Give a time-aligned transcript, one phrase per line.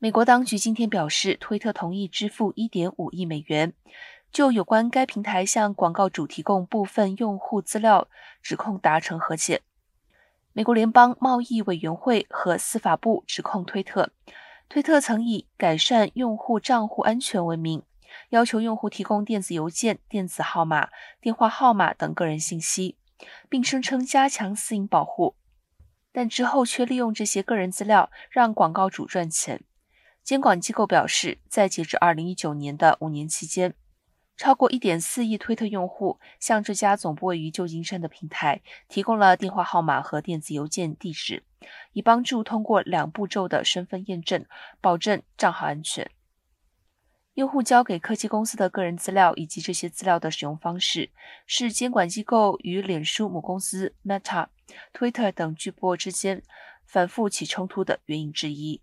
[0.00, 3.72] 美国当局今天表示，推特同意支付1.5亿美元，
[4.30, 8.06] 就有关该平台向广告主提供部分用户资料
[8.40, 9.62] 指控达成和解。
[10.52, 14.12] 美国联邦贸易委员会和司法部指控推特，
[14.68, 17.82] 推特曾以改善用户账户安全为名，
[18.28, 20.90] 要求用户提供电子邮件、电子号码、
[21.20, 22.96] 电话号码等个人信息，
[23.48, 25.34] 并声称加强私隐保护，
[26.12, 29.64] 但之后却利用这些个人资料让广告主赚钱。
[30.28, 33.72] 监管机构表示，在截至2019年的五年期间，
[34.36, 38.60] 超过1.4亿推特用户向这家总部位于旧金山的平台
[38.90, 41.44] 提供了电话号码和电子邮件地址，
[41.94, 44.44] 以帮助通过两步骤的身份验证，
[44.82, 46.10] 保证账号安全。
[47.32, 51.10] 用户交给科技公司的个人资料以及这些资料的使用方式，
[51.46, 54.48] 是监管机构与脸书母公司 Meta、
[54.92, 56.42] Twitter 等巨擘之间
[56.84, 58.82] 反复起冲突的原因之一。